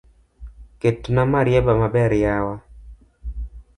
[0.81, 2.55] Ketna marieba maber yawa